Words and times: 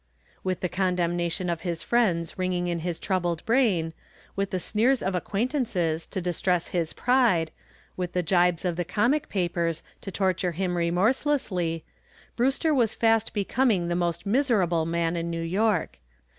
With 0.43 0.61
the 0.61 0.67
condemnation 0.67 1.47
of 1.47 1.61
his 1.61 1.83
friends 1.83 2.35
ringing 2.35 2.65
in 2.65 2.79
his 2.79 2.97
troubled 2.97 3.45
brain, 3.45 3.93
with 4.35 4.49
the 4.49 4.59
sneers 4.59 5.03
of 5.03 5.13
acquaintances 5.13 6.07
to 6.07 6.19
distress 6.19 6.69
his 6.69 6.91
pride, 6.91 7.51
with 7.95 8.13
the 8.13 8.23
jibes 8.23 8.65
of 8.65 8.77
the 8.77 8.83
comic 8.83 9.29
papers 9.29 9.83
to 10.01 10.09
torture 10.09 10.53
him 10.53 10.75
remorselessly, 10.75 11.85
Brewster 12.35 12.73
was 12.73 12.95
fast 12.95 13.31
becoming 13.35 13.89
the 13.89 13.95
most 13.95 14.25
miserable 14.25 14.87
man 14.87 15.15
in 15.15 15.29
New 15.29 15.43
York. 15.43 15.99